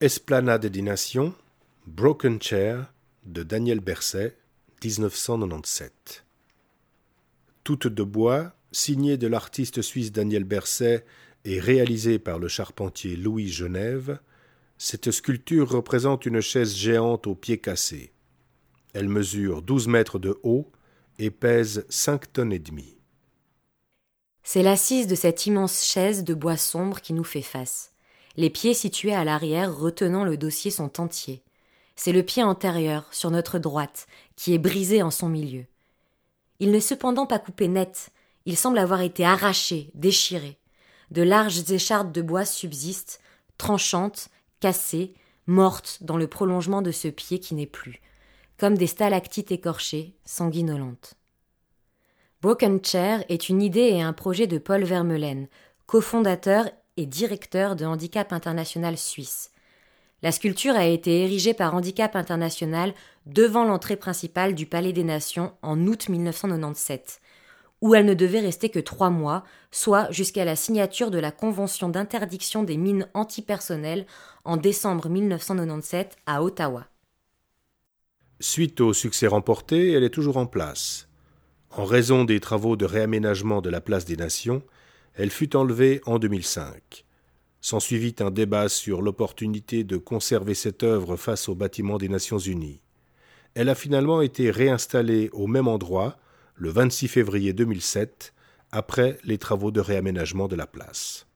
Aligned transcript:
Esplanade 0.00 0.66
des 0.66 0.82
Nations, 0.82 1.34
Broken 1.88 2.40
Chair 2.40 2.92
de 3.24 3.42
Daniel 3.42 3.80
Berset, 3.80 4.36
1997. 4.84 6.24
Toute 7.64 7.88
de 7.88 8.04
bois, 8.04 8.52
signée 8.70 9.16
de 9.16 9.26
l'artiste 9.26 9.82
suisse 9.82 10.12
Daniel 10.12 10.44
Berset 10.44 11.04
et 11.44 11.58
réalisée 11.58 12.20
par 12.20 12.38
le 12.38 12.46
charpentier 12.46 13.16
Louis 13.16 13.48
Genève, 13.48 14.20
cette 14.76 15.10
sculpture 15.10 15.68
représente 15.68 16.26
une 16.26 16.40
chaise 16.40 16.76
géante 16.76 17.26
aux 17.26 17.34
pieds 17.34 17.58
cassés. 17.58 18.12
Elle 18.92 19.08
mesure 19.08 19.62
12 19.62 19.88
mètres 19.88 20.20
de 20.20 20.38
haut 20.44 20.70
et 21.18 21.32
pèse 21.32 21.84
5 21.88 22.32
tonnes 22.32 22.52
et 22.52 22.60
demie. 22.60 22.98
C'est 24.44 24.62
l'assise 24.62 25.08
de 25.08 25.16
cette 25.16 25.46
immense 25.46 25.84
chaise 25.84 26.22
de 26.22 26.34
bois 26.34 26.56
sombre 26.56 27.00
qui 27.00 27.14
nous 27.14 27.24
fait 27.24 27.42
face. 27.42 27.90
Les 28.38 28.50
pieds 28.50 28.72
situés 28.72 29.16
à 29.16 29.24
l'arrière 29.24 29.76
retenant 29.76 30.22
le 30.22 30.36
dossier 30.36 30.70
sont 30.70 31.00
entiers. 31.00 31.42
C'est 31.96 32.12
le 32.12 32.22
pied 32.22 32.44
antérieur, 32.44 33.08
sur 33.10 33.32
notre 33.32 33.58
droite, 33.58 34.06
qui 34.36 34.54
est 34.54 34.58
brisé 34.58 35.02
en 35.02 35.10
son 35.10 35.28
milieu. 35.28 35.64
Il 36.60 36.70
n'est 36.70 36.78
cependant 36.78 37.26
pas 37.26 37.40
coupé 37.40 37.66
net, 37.66 38.10
il 38.46 38.56
semble 38.56 38.78
avoir 38.78 39.00
été 39.00 39.24
arraché, 39.24 39.90
déchiré. 39.94 40.56
De 41.10 41.22
larges 41.22 41.68
échardes 41.72 42.12
de 42.12 42.22
bois 42.22 42.44
subsistent, 42.44 43.18
tranchantes, 43.58 44.28
cassées, 44.60 45.14
mortes 45.48 45.98
dans 46.02 46.16
le 46.16 46.28
prolongement 46.28 46.80
de 46.80 46.92
ce 46.92 47.08
pied 47.08 47.40
qui 47.40 47.56
n'est 47.56 47.66
plus, 47.66 48.00
comme 48.56 48.78
des 48.78 48.86
stalactites 48.86 49.50
écorchées, 49.50 50.14
sanguinolentes. 50.24 51.14
Broken 52.40 52.84
Chair 52.84 53.24
est 53.28 53.48
une 53.48 53.62
idée 53.62 53.88
et 53.88 54.00
un 54.00 54.12
projet 54.12 54.46
de 54.46 54.58
Paul 54.58 54.84
Vermeulen, 54.84 55.48
cofondateur 55.86 56.70
et 56.98 57.06
directeur 57.06 57.76
de 57.76 57.84
Handicap 57.84 58.32
International 58.32 58.98
Suisse. 58.98 59.52
La 60.20 60.32
sculpture 60.32 60.74
a 60.74 60.84
été 60.84 61.22
érigée 61.22 61.54
par 61.54 61.76
Handicap 61.76 62.16
International 62.16 62.92
devant 63.24 63.64
l'entrée 63.64 63.94
principale 63.94 64.56
du 64.56 64.66
Palais 64.66 64.92
des 64.92 65.04
Nations 65.04 65.52
en 65.62 65.86
août 65.86 66.08
1997, 66.08 67.20
où 67.82 67.94
elle 67.94 68.04
ne 68.04 68.14
devait 68.14 68.40
rester 68.40 68.68
que 68.68 68.80
trois 68.80 69.10
mois, 69.10 69.44
soit 69.70 70.10
jusqu'à 70.10 70.44
la 70.44 70.56
signature 70.56 71.12
de 71.12 71.20
la 71.20 71.30
Convention 71.30 71.88
d'interdiction 71.88 72.64
des 72.64 72.76
mines 72.76 73.06
antipersonnelles 73.14 74.04
en 74.44 74.56
décembre 74.56 75.08
1997 75.08 76.16
à 76.26 76.42
Ottawa. 76.42 76.88
Suite 78.40 78.80
au 78.80 78.92
succès 78.92 79.28
remporté, 79.28 79.92
elle 79.92 80.02
est 80.02 80.10
toujours 80.10 80.36
en 80.36 80.46
place. 80.46 81.08
En 81.70 81.84
raison 81.84 82.24
des 82.24 82.40
travaux 82.40 82.74
de 82.74 82.86
réaménagement 82.86 83.60
de 83.60 83.70
la 83.70 83.80
place 83.80 84.04
des 84.04 84.16
Nations, 84.16 84.64
elle 85.14 85.30
fut 85.30 85.56
enlevée 85.56 86.00
en 86.06 86.18
2005. 86.18 87.04
S'ensuivit 87.60 88.14
un 88.20 88.30
débat 88.30 88.68
sur 88.68 89.02
l'opportunité 89.02 89.84
de 89.84 89.96
conserver 89.96 90.54
cette 90.54 90.82
œuvre 90.82 91.16
face 91.16 91.48
au 91.48 91.54
bâtiment 91.54 91.98
des 91.98 92.08
Nations 92.08 92.38
Unies. 92.38 92.80
Elle 93.54 93.68
a 93.68 93.74
finalement 93.74 94.22
été 94.22 94.50
réinstallée 94.50 95.30
au 95.32 95.46
même 95.46 95.68
endroit 95.68 96.16
le 96.54 96.70
26 96.70 97.08
février 97.08 97.52
2007, 97.52 98.32
après 98.72 99.18
les 99.24 99.38
travaux 99.38 99.70
de 99.70 99.80
réaménagement 99.80 100.48
de 100.48 100.56
la 100.56 100.66
place. 100.66 101.26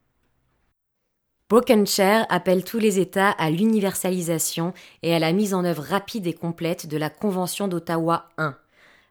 Broken 1.49 1.87
Chair 1.87 2.27
appelle 2.31 2.65
tous 2.65 2.79
les 2.79 2.99
États 2.99 3.31
à 3.31 3.51
l'universalisation 3.51 4.73
et 5.03 5.15
à 5.15 5.19
la 5.19 5.33
mise 5.33 5.55
en 5.55 5.65
œuvre 5.65 5.83
rapide 5.83 6.27
et 6.27 6.33
complète 6.33 6.87
de 6.87 6.97
la 6.97 7.11
Convention 7.11 7.69
d'Ottawa 7.69 8.29
1. 8.39 8.57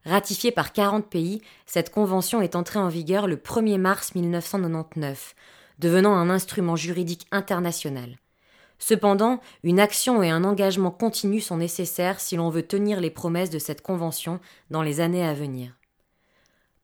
Ratifiée 0.05 0.51
par 0.51 0.73
40 0.73 1.07
pays, 1.07 1.41
cette 1.65 1.91
convention 1.91 2.41
est 2.41 2.55
entrée 2.55 2.79
en 2.79 2.87
vigueur 2.87 3.27
le 3.27 3.35
1er 3.35 3.77
mars 3.77 4.15
1999, 4.15 5.35
devenant 5.77 6.13
un 6.13 6.29
instrument 6.29 6.75
juridique 6.75 7.27
international. 7.31 8.17
Cependant, 8.79 9.39
une 9.63 9.79
action 9.79 10.23
et 10.23 10.31
un 10.31 10.43
engagement 10.43 10.89
continu 10.89 11.39
sont 11.39 11.57
nécessaires 11.57 12.19
si 12.19 12.35
l'on 12.35 12.49
veut 12.49 12.63
tenir 12.63 12.99
les 12.99 13.11
promesses 13.11 13.51
de 13.51 13.59
cette 13.59 13.83
convention 13.83 14.39
dans 14.71 14.81
les 14.81 15.01
années 15.01 15.23
à 15.23 15.35
venir. 15.35 15.77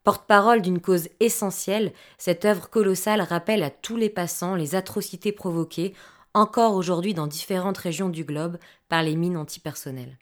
Porte-parole 0.03 0.61
d'une 0.61 0.79
cause 0.79 1.09
essentielle, 1.19 1.91
cette 2.19 2.45
œuvre 2.45 2.69
colossale 2.69 3.21
rappelle 3.21 3.63
à 3.63 3.71
tous 3.71 3.97
les 3.97 4.09
passants 4.09 4.53
les 4.53 4.75
atrocités 4.75 5.31
provoquées, 5.31 5.95
encore 6.35 6.75
aujourd'hui 6.75 7.15
dans 7.15 7.25
différentes 7.25 7.79
régions 7.79 8.09
du 8.09 8.23
globe, 8.23 8.59
par 8.89 9.01
les 9.01 9.15
mines 9.15 9.35
antipersonnelles. 9.35 10.19